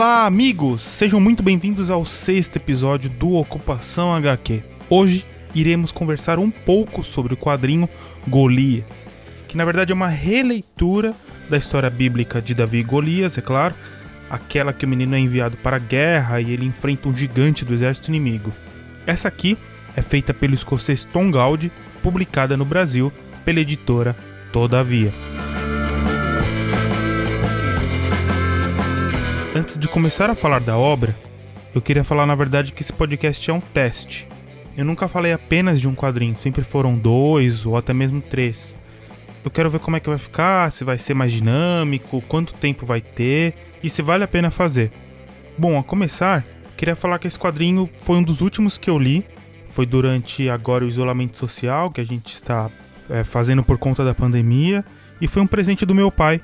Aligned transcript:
Olá, 0.00 0.24
amigos! 0.24 0.80
Sejam 0.80 1.20
muito 1.20 1.42
bem-vindos 1.42 1.90
ao 1.90 2.06
sexto 2.06 2.56
episódio 2.56 3.10
do 3.10 3.34
Ocupação 3.34 4.14
HQ. 4.14 4.62
Hoje 4.88 5.26
iremos 5.54 5.92
conversar 5.92 6.38
um 6.38 6.50
pouco 6.50 7.04
sobre 7.04 7.34
o 7.34 7.36
quadrinho 7.36 7.86
Golias, 8.26 9.06
que 9.46 9.58
na 9.58 9.64
verdade 9.66 9.92
é 9.92 9.94
uma 9.94 10.08
releitura 10.08 11.14
da 11.50 11.58
história 11.58 11.90
bíblica 11.90 12.40
de 12.40 12.54
Davi 12.54 12.78
e 12.78 12.82
Golias, 12.82 13.36
é 13.36 13.42
claro, 13.42 13.74
aquela 14.30 14.72
que 14.72 14.86
o 14.86 14.88
menino 14.88 15.14
é 15.14 15.18
enviado 15.18 15.58
para 15.58 15.76
a 15.76 15.78
guerra 15.78 16.40
e 16.40 16.50
ele 16.50 16.64
enfrenta 16.64 17.06
um 17.06 17.14
gigante 17.14 17.62
do 17.62 17.74
exército 17.74 18.08
inimigo. 18.08 18.50
Essa 19.06 19.28
aqui 19.28 19.58
é 19.94 20.00
feita 20.00 20.32
pelo 20.32 20.54
escocês 20.54 21.04
Tom 21.04 21.30
Gaudi, 21.30 21.70
publicada 22.02 22.56
no 22.56 22.64
Brasil 22.64 23.12
pela 23.44 23.60
editora 23.60 24.16
Todavia. 24.50 25.12
Antes 29.70 29.78
de 29.78 29.86
começar 29.86 30.28
a 30.28 30.34
falar 30.34 30.58
da 30.58 30.76
obra, 30.76 31.16
eu 31.72 31.80
queria 31.80 32.02
falar 32.02 32.26
na 32.26 32.34
verdade 32.34 32.72
que 32.72 32.82
esse 32.82 32.92
podcast 32.92 33.48
é 33.48 33.54
um 33.54 33.60
teste. 33.60 34.26
Eu 34.76 34.84
nunca 34.84 35.06
falei 35.06 35.32
apenas 35.32 35.80
de 35.80 35.86
um 35.86 35.94
quadrinho, 35.94 36.34
sempre 36.36 36.64
foram 36.64 36.96
dois 36.96 37.64
ou 37.64 37.76
até 37.76 37.94
mesmo 37.94 38.20
três. 38.20 38.74
Eu 39.44 39.48
quero 39.48 39.70
ver 39.70 39.78
como 39.78 39.96
é 39.96 40.00
que 40.00 40.08
vai 40.08 40.18
ficar, 40.18 40.72
se 40.72 40.82
vai 40.82 40.98
ser 40.98 41.14
mais 41.14 41.30
dinâmico, 41.30 42.20
quanto 42.22 42.52
tempo 42.52 42.84
vai 42.84 43.00
ter 43.00 43.54
e 43.80 43.88
se 43.88 44.02
vale 44.02 44.24
a 44.24 44.26
pena 44.26 44.50
fazer. 44.50 44.90
Bom, 45.56 45.78
a 45.78 45.84
começar, 45.84 46.44
queria 46.76 46.96
falar 46.96 47.20
que 47.20 47.28
esse 47.28 47.38
quadrinho 47.38 47.88
foi 48.00 48.16
um 48.16 48.24
dos 48.24 48.40
últimos 48.40 48.76
que 48.76 48.90
eu 48.90 48.98
li. 48.98 49.24
Foi 49.68 49.86
durante 49.86 50.50
agora 50.50 50.84
o 50.84 50.88
isolamento 50.88 51.38
social 51.38 51.92
que 51.92 52.00
a 52.00 52.04
gente 52.04 52.26
está 52.26 52.68
é, 53.08 53.22
fazendo 53.22 53.62
por 53.62 53.78
conta 53.78 54.04
da 54.04 54.16
pandemia 54.16 54.84
e 55.20 55.28
foi 55.28 55.40
um 55.40 55.46
presente 55.46 55.86
do 55.86 55.94
meu 55.94 56.10
pai 56.10 56.40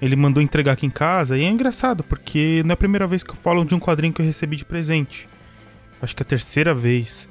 ele 0.00 0.16
mandou 0.16 0.42
entregar 0.42 0.72
aqui 0.72 0.86
em 0.86 0.90
casa 0.90 1.36
e 1.36 1.42
é 1.42 1.48
engraçado, 1.48 2.02
porque 2.02 2.62
não 2.64 2.70
é 2.70 2.74
a 2.74 2.76
primeira 2.76 3.06
vez 3.06 3.22
que 3.22 3.30
eu 3.30 3.36
falo 3.36 3.64
de 3.64 3.74
um 3.74 3.80
quadrinho 3.80 4.12
que 4.12 4.22
eu 4.22 4.26
recebi 4.26 4.56
de 4.56 4.64
presente. 4.64 5.28
Acho 6.00 6.16
que 6.16 6.22
é 6.22 6.24
a 6.24 6.26
terceira 6.26 6.74
vez. 6.74 7.28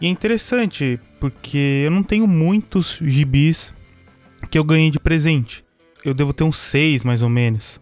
E 0.00 0.06
é 0.06 0.08
interessante, 0.08 0.98
porque 1.18 1.82
eu 1.84 1.90
não 1.90 2.02
tenho 2.02 2.26
muitos 2.26 2.98
gibis 3.02 3.74
que 4.50 4.58
eu 4.58 4.64
ganhei 4.64 4.90
de 4.90 5.00
presente. 5.00 5.64
Eu 6.04 6.14
devo 6.14 6.32
ter 6.32 6.44
uns 6.44 6.58
seis, 6.58 7.04
mais 7.04 7.22
ou 7.22 7.28
menos. 7.28 7.80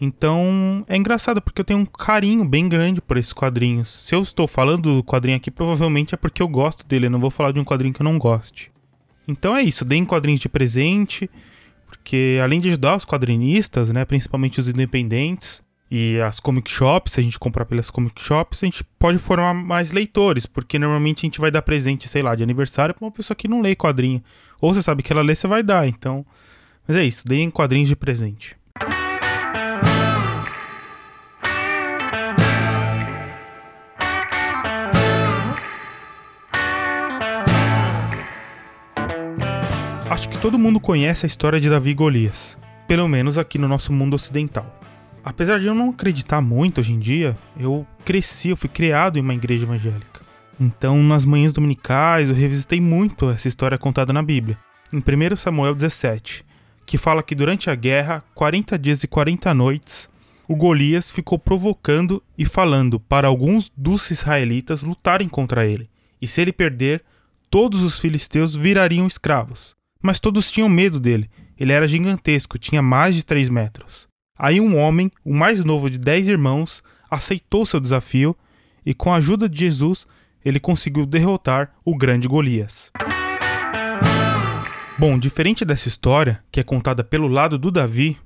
Então 0.00 0.84
é 0.86 0.96
engraçado 0.96 1.42
porque 1.42 1.60
eu 1.60 1.64
tenho 1.64 1.80
um 1.80 1.86
carinho 1.86 2.44
bem 2.44 2.68
grande 2.68 3.00
por 3.00 3.16
esses 3.16 3.32
quadrinhos. 3.32 4.06
Se 4.06 4.14
eu 4.14 4.22
estou 4.22 4.46
falando 4.46 4.96
do 4.96 5.04
quadrinho 5.04 5.36
aqui, 5.36 5.50
provavelmente 5.50 6.14
é 6.14 6.18
porque 6.18 6.42
eu 6.42 6.48
gosto 6.48 6.86
dele. 6.86 7.06
Eu 7.06 7.10
não 7.10 7.20
vou 7.20 7.30
falar 7.30 7.52
de 7.52 7.58
um 7.58 7.64
quadrinho 7.64 7.92
que 7.92 8.00
eu 8.00 8.04
não 8.04 8.18
goste. 8.18 8.70
Então 9.26 9.54
é 9.54 9.62
isso, 9.62 9.84
deem 9.84 10.04
quadrinhos 10.04 10.40
de 10.40 10.48
presente 10.48 11.28
porque 11.88 12.38
além 12.42 12.60
de 12.60 12.68
ajudar 12.68 12.96
os 12.96 13.04
quadrinistas, 13.04 13.90
né, 13.90 14.04
principalmente 14.04 14.60
os 14.60 14.68
independentes 14.68 15.62
e 15.90 16.20
as 16.20 16.38
comic 16.38 16.70
shops, 16.70 17.14
se 17.14 17.20
a 17.20 17.22
gente 17.22 17.38
comprar 17.38 17.64
pelas 17.64 17.90
comic 17.90 18.22
shops, 18.22 18.62
a 18.62 18.66
gente 18.66 18.84
pode 18.98 19.16
formar 19.18 19.54
mais 19.54 19.90
leitores, 19.90 20.44
porque 20.44 20.78
normalmente 20.78 21.20
a 21.20 21.26
gente 21.26 21.40
vai 21.40 21.50
dar 21.50 21.62
presente, 21.62 22.06
sei 22.08 22.22
lá, 22.22 22.34
de 22.34 22.42
aniversário 22.42 22.94
para 22.94 23.04
uma 23.04 23.10
pessoa 23.10 23.34
que 23.34 23.48
não 23.48 23.62
lê 23.62 23.74
quadrinho. 23.74 24.22
Ou 24.60 24.74
você 24.74 24.82
sabe 24.82 25.02
que 25.02 25.12
ela 25.12 25.22
lê, 25.22 25.34
você 25.34 25.46
vai 25.46 25.62
dar, 25.62 25.88
então. 25.88 26.26
Mas 26.86 26.96
é 26.96 27.04
isso, 27.04 27.26
deem 27.26 27.50
quadrinhos 27.50 27.88
de 27.88 27.96
presente. 27.96 28.56
Todo 40.40 40.58
mundo 40.58 40.78
conhece 40.78 41.26
a 41.26 41.28
história 41.28 41.60
de 41.60 41.68
Davi 41.68 41.90
e 41.90 41.94
Golias, 41.94 42.56
pelo 42.86 43.08
menos 43.08 43.36
aqui 43.36 43.58
no 43.58 43.66
nosso 43.66 43.92
mundo 43.92 44.14
ocidental. 44.14 44.78
Apesar 45.24 45.58
de 45.58 45.66
eu 45.66 45.74
não 45.74 45.90
acreditar 45.90 46.40
muito 46.40 46.80
hoje 46.80 46.92
em 46.92 46.98
dia, 46.98 47.36
eu 47.58 47.84
cresci, 48.04 48.50
eu 48.50 48.56
fui 48.56 48.68
criado 48.68 49.18
em 49.18 49.20
uma 49.20 49.34
igreja 49.34 49.64
evangélica. 49.64 50.20
Então, 50.60 51.02
nas 51.02 51.24
manhãs 51.24 51.52
dominicais, 51.52 52.28
eu 52.28 52.36
revisitei 52.36 52.80
muito 52.80 53.28
essa 53.30 53.48
história 53.48 53.76
contada 53.76 54.12
na 54.12 54.22
Bíblia. 54.22 54.56
Em 54.92 54.98
1 54.98 55.36
Samuel 55.36 55.74
17, 55.74 56.44
que 56.86 56.96
fala 56.96 57.22
que 57.22 57.34
durante 57.34 57.68
a 57.68 57.74
guerra, 57.74 58.22
40 58.34 58.78
dias 58.78 59.02
e 59.02 59.08
40 59.08 59.52
noites, 59.54 60.08
o 60.46 60.54
Golias 60.54 61.10
ficou 61.10 61.38
provocando 61.38 62.22
e 62.38 62.44
falando 62.44 63.00
para 63.00 63.26
alguns 63.26 63.72
dos 63.76 64.08
israelitas 64.12 64.82
lutarem 64.82 65.28
contra 65.28 65.66
ele. 65.66 65.90
E 66.22 66.28
se 66.28 66.40
ele 66.40 66.52
perder, 66.52 67.02
todos 67.50 67.82
os 67.82 67.98
filisteus 67.98 68.54
virariam 68.54 69.06
escravos. 69.06 69.77
Mas 70.02 70.18
todos 70.20 70.50
tinham 70.50 70.68
medo 70.68 71.00
dele. 71.00 71.28
Ele 71.58 71.72
era 71.72 71.88
gigantesco, 71.88 72.58
tinha 72.58 72.80
mais 72.80 73.16
de 73.16 73.24
3 73.24 73.48
metros. 73.48 74.08
Aí 74.38 74.60
um 74.60 74.78
homem, 74.78 75.10
o 75.24 75.34
mais 75.34 75.64
novo 75.64 75.90
de 75.90 75.98
dez 75.98 76.28
irmãos, 76.28 76.82
aceitou 77.10 77.66
seu 77.66 77.80
desafio 77.80 78.36
e, 78.86 78.94
com 78.94 79.12
a 79.12 79.16
ajuda 79.16 79.48
de 79.48 79.58
Jesus, 79.58 80.06
ele 80.44 80.60
conseguiu 80.60 81.04
derrotar 81.04 81.74
o 81.84 81.96
grande 81.96 82.28
Golias. 82.28 82.92
Bom, 84.96 85.18
diferente 85.18 85.64
dessa 85.64 85.88
história, 85.88 86.42
que 86.50 86.60
é 86.60 86.62
contada 86.62 87.02
pelo 87.02 87.28
lado 87.28 87.58
do 87.58 87.70
Davi, 87.70 88.16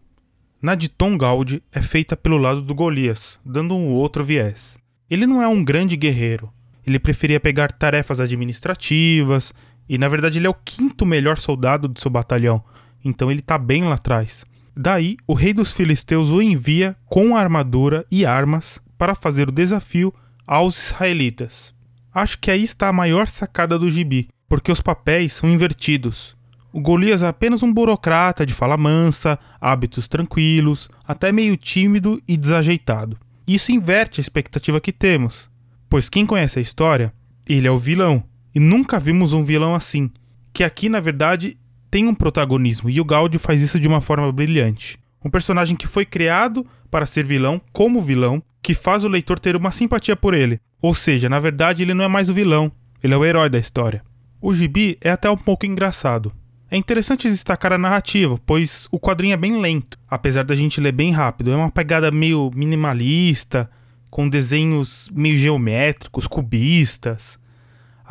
na 0.61 0.75
de 0.75 0.89
Tom 0.89 1.19
Gaudi 1.19 1.63
é 1.73 1.83
feita 1.83 2.17
pelo 2.17 2.37
lado 2.37 2.63
do 2.63 2.75
Golias, 2.75 3.39
dando 3.45 3.75
um 3.75 3.89
outro 3.89 4.25
viés. 4.25 4.79
Ele 5.11 5.27
não 5.27 5.43
é 5.43 5.49
um 5.49 5.65
grande 5.65 5.97
guerreiro. 5.97 6.53
Ele 6.87 6.99
preferia 6.99 7.41
pegar 7.41 7.73
tarefas 7.73 8.21
administrativas, 8.21 9.53
e 9.93 9.99
na 9.99 10.09
verdade 10.09 10.39
ele 10.39 10.47
é 10.47 10.51
o 10.51 10.55
quinto 10.55 11.05
melhor 11.05 11.37
soldado 11.37 11.87
do 11.87 12.01
seu 12.01 12.11
batalhão, 12.11 12.65
então 13.05 13.31
ele 13.31 13.43
tá 13.43 13.59
bem 13.59 13.85
lá 13.85 13.97
atrás. 13.97 14.43
Daí, 14.75 15.19
o 15.27 15.35
rei 15.35 15.53
dos 15.53 15.71
filisteus 15.71 16.31
o 16.31 16.41
envia 16.41 16.97
com 17.05 17.37
armadura 17.37 18.03
e 18.11 18.25
armas 18.25 18.81
para 18.97 19.15
fazer 19.15 19.51
o 19.51 19.53
desafio 19.53 20.11
aos 20.47 20.83
israelitas. 20.83 21.75
Acho 22.11 22.39
que 22.39 22.51
aí 22.51 22.63
está 22.63 22.89
a 22.89 22.93
maior 22.93 23.27
sacada 23.29 23.79
do 23.79 23.91
gibi, 23.91 24.31
porque 24.49 24.73
os 24.73 24.81
papéis 24.81 25.35
são 25.35 25.47
invertidos. 25.47 26.35
O 26.73 26.81
Golias 26.81 27.23
é 27.23 27.27
apenas 27.27 27.63
um 27.63 27.71
burocrata 27.71 28.47
de 28.47 28.55
fala 28.55 28.79
mansa, 28.79 29.39
hábitos 29.61 30.09
tranquilos, 30.09 30.89
até 31.07 31.31
meio 31.31 31.55
tímido 31.55 32.19
e 32.27 32.39
desajeitado. 32.39 33.19
Isso 33.47 33.71
inverte 33.71 34.23
a 34.23 34.23
expectativa 34.23 34.81
que 34.81 34.91
temos, 34.91 35.51
pois 35.87 36.09
quem 36.09 36.25
conhece 36.25 36.59
a 36.59 36.63
história, 36.63 37.13
ele 37.47 37.67
é 37.67 37.71
o 37.71 37.79
vilão, 37.79 38.25
e 38.55 38.61
nunca 38.61 39.01
vimos 39.01 39.33
um 39.33 39.43
vilão 39.43 39.75
assim, 39.75 40.11
que 40.53 40.63
aqui 40.63 40.89
na 40.89 41.01
verdade 41.01 41.57
tem 41.91 42.07
um 42.07 42.15
protagonismo 42.15 42.89
e 42.89 43.01
o 43.01 43.05
Gaudi 43.05 43.39
faz 43.39 43.63
isso 43.63 43.79
de 43.79 43.89
uma 43.89 44.01
forma 44.01 44.31
brilhante. 44.33 44.99
Um 45.25 45.31
personagem 45.31 45.77
que 45.77 45.87
foi 45.87 46.05
criado 46.05 46.67
para 46.91 47.07
ser 47.07 47.25
vilão, 47.25 47.61
como 47.73 48.03
vilão, 48.03 48.43
que 48.63 48.75
faz 48.75 49.05
o 49.05 49.09
leitor 49.09 49.39
ter 49.39 49.57
uma 49.57 49.73
simpatia 49.73 50.17
por 50.17 50.35
ele. 50.35 50.61
Ou 50.81 50.95
seja, 50.95 51.29
na 51.29 51.39
verdade 51.39 51.83
ele 51.83 51.95
não 51.95 52.05
é 52.05 52.09
mais 52.09 52.29
o 52.29 52.35
vilão, 52.35 52.71
ele 53.03 53.15
é 53.15 53.17
o 53.17 53.25
herói 53.25 53.49
da 53.49 53.59
história. 53.59 54.03
O 54.41 54.53
gibi 54.53 54.99
é 55.01 55.11
até 55.11 55.31
um 55.31 55.37
pouco 55.37 55.67
engraçado. 55.67 56.33
É 56.71 56.77
interessante 56.77 57.29
destacar 57.29 57.73
a 57.73 57.79
narrativa, 57.79 58.39
pois 58.47 58.89
o 58.91 58.99
quadrinho 58.99 59.35
é 59.35 59.37
bem 59.37 59.61
lento, 59.61 59.99
apesar 60.09 60.43
da 60.43 60.55
gente 60.55 60.81
ler 60.81 60.93
bem 60.93 61.13
rápido. 61.13 61.53
É 61.53 61.57
uma 61.57 61.71
pegada 61.71 62.11
meio 62.11 62.51
minimalista, 62.55 63.71
com 64.11 64.29
desenhos 64.29 65.11
meio 65.15 65.37
geométricos, 65.37 66.27
cubistas 66.27 67.39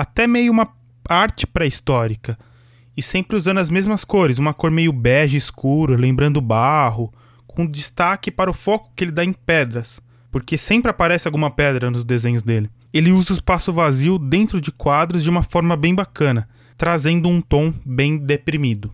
até 0.01 0.25
meio 0.25 0.51
uma 0.51 0.68
arte 1.07 1.45
pré-histórica, 1.45 2.36
e 2.98 3.03
sempre 3.03 3.38
usando 3.38 3.59
as 3.59 3.69
mesmas 3.69 4.03
cores, 4.03 4.39
uma 4.39 4.51
cor 4.51 4.71
meio 4.71 4.92
bege 4.92 5.38
escuro, 5.38 5.95
lembrando 5.95 6.42
barro, 6.42 7.13
com 7.45 7.68
destaque 7.68 8.31
para 8.31 8.50
o 8.50 8.53
foco 8.53 8.92
que 8.95 9.03
ele 9.03 9.12
dá 9.12 9.24
em 9.24 9.31
pedras, 9.31 10.01
porque 10.31 10.57
sempre 10.57 10.89
aparece 10.89 11.27
alguma 11.27 11.51
pedra 11.51 11.92
nos 11.92 12.03
desenhos 12.03 12.42
dele. 12.42 12.68
Ele 12.92 13.12
usa 13.12 13.31
o 13.31 13.36
espaço 13.36 13.71
vazio 13.71 14.18
dentro 14.18 14.59
de 14.59 14.71
quadros 14.71 15.21
de 15.21 15.30
uma 15.30 15.44
forma 15.44 15.77
bem 15.77 15.94
bacana, 15.94 16.50
trazendo 16.75 17.30
um 17.30 17.39
tom 17.39 17.71
bem 17.86 18.18
deprimido. 18.18 18.92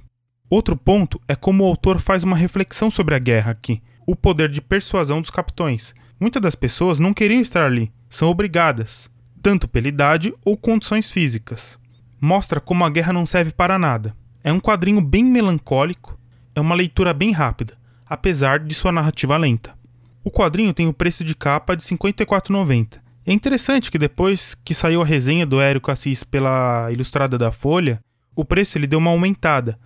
Outro 0.49 0.75
ponto 0.75 1.21
é 1.25 1.35
como 1.35 1.63
o 1.63 1.67
autor 1.67 2.01
faz 2.01 2.21
uma 2.21 2.35
reflexão 2.35 2.91
sobre 2.91 3.15
a 3.15 3.19
guerra 3.19 3.51
aqui, 3.51 3.81
o 4.05 4.13
poder 4.13 4.49
de 4.49 4.59
persuasão 4.59 5.21
dos 5.21 5.29
capitões. 5.29 5.95
Muitas 6.19 6.41
das 6.41 6.55
pessoas 6.55 6.99
não 6.99 7.13
queriam 7.13 7.39
estar 7.39 7.65
ali, 7.65 7.93
são 8.09 8.29
obrigadas 8.29 9.09
tanto 9.41 9.67
pela 9.67 9.87
idade 9.87 10.33
ou 10.45 10.57
condições 10.57 11.09
físicas. 11.09 11.77
Mostra 12.19 12.59
como 12.59 12.83
a 12.83 12.89
guerra 12.89 13.13
não 13.13 13.25
serve 13.25 13.51
para 13.51 13.77
nada. 13.77 14.15
É 14.43 14.51
um 14.51 14.59
quadrinho 14.59 15.01
bem 15.01 15.23
melancólico, 15.23 16.17
é 16.55 16.61
uma 16.61 16.75
leitura 16.75 17.13
bem 17.13 17.31
rápida, 17.31 17.77
apesar 18.07 18.59
de 18.59 18.73
sua 18.73 18.91
narrativa 18.91 19.37
lenta. 19.37 19.77
O 20.23 20.31
quadrinho 20.31 20.73
tem 20.73 20.87
o 20.87 20.93
preço 20.93 21.23
de 21.23 21.35
capa 21.35 21.75
de 21.75 21.83
R$ 21.83 21.97
54,90. 21.97 22.99
É 23.25 23.33
interessante 23.33 23.91
que 23.91 23.97
depois 23.99 24.55
que 24.55 24.73
saiu 24.73 25.01
a 25.01 25.05
resenha 25.05 25.45
do 25.45 25.59
Érico 25.61 25.91
Assis 25.91 26.23
pela 26.23 26.91
Ilustrada 26.91 27.37
da 27.37 27.51
Folha, 27.51 27.99
o 28.35 28.45
preço 28.45 28.77
ele 28.77 28.87
deu 28.87 28.99
uma 28.99 29.11
aumentada. 29.11 29.77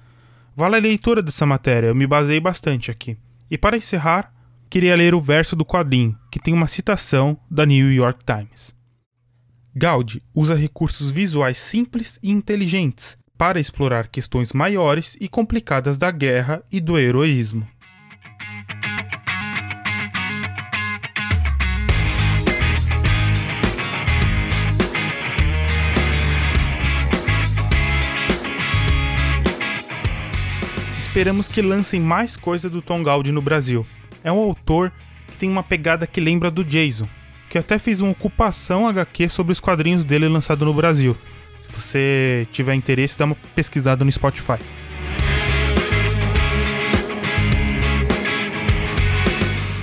Vale 0.55 0.75
a 0.75 0.79
leitura 0.79 1.21
dessa 1.21 1.45
matéria, 1.45 1.87
eu 1.87 1.95
me 1.95 2.05
baseei 2.05 2.39
bastante 2.39 2.91
aqui. 2.91 3.17
E 3.49 3.57
para 3.57 3.77
encerrar, 3.77 4.33
queria 4.69 4.95
ler 4.95 5.13
o 5.13 5.19
verso 5.19 5.55
do 5.55 5.65
quadrinho, 5.65 6.17
que 6.31 6.39
tem 6.39 6.53
uma 6.53 6.67
citação 6.67 7.37
da 7.49 7.65
New 7.65 7.91
York 7.91 8.23
Times. 8.23 8.73
Gaudi 9.73 10.21
usa 10.35 10.53
recursos 10.53 11.11
visuais 11.11 11.57
simples 11.57 12.19
e 12.21 12.29
inteligentes 12.29 13.17
para 13.37 13.57
explorar 13.57 14.09
questões 14.09 14.51
maiores 14.51 15.15
e 15.19 15.29
complicadas 15.29 15.97
da 15.97 16.11
guerra 16.11 16.61
e 16.69 16.81
do 16.81 16.99
heroísmo. 16.99 17.65
Esperamos 30.99 31.47
que 31.47 31.61
lancem 31.61 32.01
mais 32.01 32.35
coisa 32.35 32.69
do 32.69 32.81
Tom 32.81 33.01
Gaudi 33.03 33.31
no 33.31 33.41
Brasil. 33.41 33.85
É 34.21 34.31
um 34.31 34.39
autor 34.39 34.91
que 35.27 35.37
tem 35.37 35.49
uma 35.49 35.63
pegada 35.63 36.05
que 36.05 36.19
lembra 36.19 36.51
do 36.51 36.63
Jason, 36.63 37.07
que 37.51 37.57
até 37.57 37.77
fez 37.77 37.99
uma 37.99 38.11
ocupação 38.11 38.87
HQ 38.87 39.27
sobre 39.27 39.51
os 39.51 39.59
quadrinhos 39.59 40.05
dele 40.05 40.25
lançado 40.29 40.63
no 40.63 40.73
Brasil. 40.73 41.17
Se 41.61 41.67
você 41.69 42.47
tiver 42.53 42.73
interesse, 42.73 43.19
dá 43.19 43.25
uma 43.25 43.35
pesquisada 43.53 44.05
no 44.05 44.11
Spotify. 44.11 44.57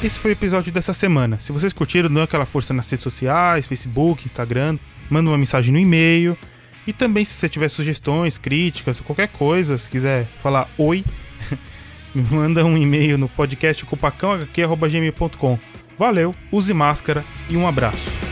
Esse 0.03 0.19
foi 0.19 0.31
o 0.31 0.33
episódio 0.33 0.73
dessa 0.73 0.95
semana. 0.95 1.39
Se 1.39 1.53
vocês 1.53 1.75
curtiram, 1.75 2.09
dê 2.09 2.23
aquela 2.23 2.47
força 2.47 2.73
nas 2.73 2.89
redes 2.89 3.03
sociais, 3.03 3.67
Facebook, 3.67 4.25
Instagram, 4.25 4.79
manda 5.11 5.29
uma 5.29 5.37
mensagem 5.37 5.71
no 5.71 5.79
e-mail. 5.79 6.39
E 6.87 6.93
também 6.95 7.23
se 7.23 7.35
você 7.35 7.51
tiver 7.51 7.69
sugestões, 7.69 8.39
críticas, 8.39 8.99
qualquer 9.01 9.29
coisa, 9.29 9.77
se 9.77 9.91
quiser 9.91 10.25
falar 10.43 10.71
oi, 10.79 11.05
manda 12.15 12.65
um 12.65 12.79
e-mail 12.79 13.19
no 13.19 13.29
podcast 13.29 13.85
cupacãohq.gmail.com. 13.85 15.78
Valeu, 15.99 16.33
use 16.53 16.73
máscara 16.73 17.25
e 17.51 17.57
um 17.57 17.67
abraço. 17.67 18.28